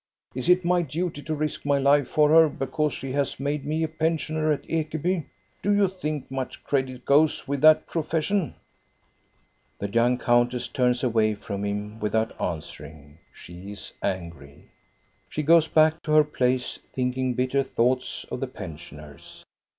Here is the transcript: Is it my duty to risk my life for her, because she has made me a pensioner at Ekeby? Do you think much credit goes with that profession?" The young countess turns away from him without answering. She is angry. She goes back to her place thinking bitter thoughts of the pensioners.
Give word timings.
Is 0.33 0.49
it 0.49 0.65
my 0.65 0.81
duty 0.81 1.21
to 1.21 1.35
risk 1.35 1.63
my 1.63 1.77
life 1.77 2.07
for 2.07 2.29
her, 2.29 2.49
because 2.49 2.91
she 2.91 3.11
has 3.11 3.39
made 3.39 3.67
me 3.67 3.83
a 3.83 3.87
pensioner 3.87 4.51
at 4.51 4.63
Ekeby? 4.63 5.27
Do 5.61 5.71
you 5.75 5.87
think 5.87 6.31
much 6.31 6.63
credit 6.63 7.05
goes 7.05 7.47
with 7.47 7.61
that 7.61 7.85
profession?" 7.85 8.55
The 9.77 9.87
young 9.91 10.17
countess 10.17 10.67
turns 10.69 11.03
away 11.03 11.35
from 11.35 11.63
him 11.63 11.99
without 11.99 12.35
answering. 12.41 13.19
She 13.31 13.71
is 13.73 13.93
angry. 14.01 14.71
She 15.29 15.43
goes 15.43 15.67
back 15.67 16.01
to 16.01 16.13
her 16.13 16.23
place 16.23 16.79
thinking 16.91 17.35
bitter 17.35 17.61
thoughts 17.61 18.25
of 18.31 18.39
the 18.39 18.47
pensioners. 18.47 19.45